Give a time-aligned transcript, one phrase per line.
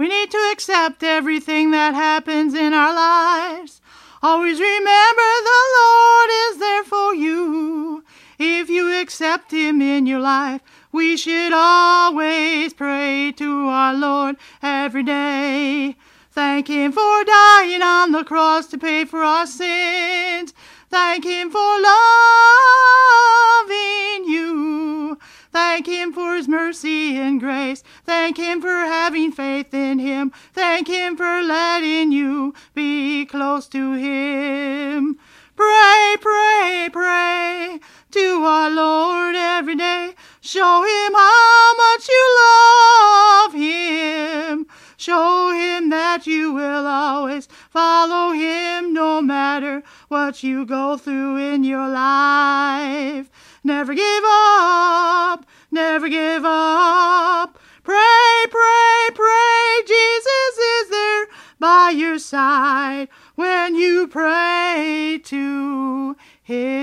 [0.00, 3.82] We need to accept everything that happens in our lives.
[4.22, 8.02] Always remember the Lord is there for you.
[8.38, 15.02] If you accept Him in your life, we should always pray to our Lord every
[15.02, 15.96] day.
[16.30, 20.54] Thank Him for dying on the cross to pay for our sins.
[20.88, 21.60] Thank Him for.
[21.60, 21.84] Thank
[25.90, 27.82] Him for His mercy and grace.
[28.04, 30.32] Thank Him for having faith in Him.
[30.52, 35.18] Thank Him for letting you be close to Him.
[35.56, 37.80] Pray, pray, pray
[38.12, 40.14] to our Lord every day.
[40.40, 44.66] Show Him how much you love Him.
[44.96, 51.62] Show Him that you will always follow Him no matter what you go through in
[51.62, 53.30] your life.
[53.62, 54.99] Never give up,
[56.10, 57.56] give up.
[57.84, 59.82] Pray, pray, pray.
[59.86, 61.26] Jesus is there
[61.60, 66.79] by your side when you pray to Him.